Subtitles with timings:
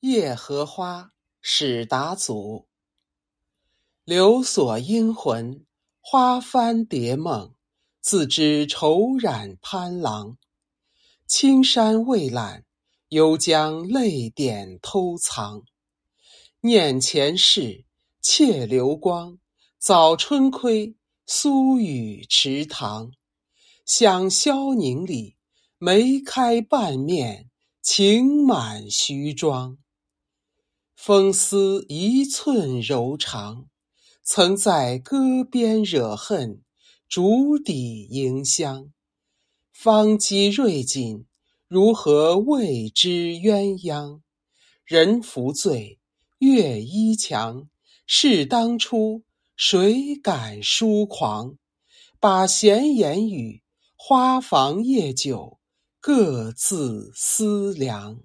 [0.00, 2.68] 夜荷花，史达祖。
[4.04, 5.66] 留锁阴魂，
[6.00, 7.52] 花幡蝶梦。
[8.00, 10.38] 自知愁染潘郎。
[11.26, 12.64] 青山未览，
[13.08, 15.64] 犹将泪点偷藏。
[16.60, 17.84] 念前世，
[18.22, 19.40] 妾流光。
[19.80, 20.94] 早春亏，
[21.26, 23.10] 苏雨池塘。
[23.84, 25.36] 想萧凝里，
[25.78, 27.50] 梅开半面，
[27.82, 29.76] 情满徐妆。
[30.98, 33.68] 风丝一寸柔长，
[34.24, 36.64] 曾在歌边惹恨，
[37.08, 38.92] 竹底迎香。
[39.72, 41.24] 方积瑞锦，
[41.68, 44.22] 如何谓之鸳鸯？
[44.84, 46.00] 人扶醉，
[46.40, 47.68] 月依墙。
[48.04, 49.22] 是当初，
[49.54, 51.56] 谁敢疏狂？
[52.18, 53.62] 把闲言语，
[53.94, 55.60] 花房夜酒，
[56.00, 58.20] 各自思量。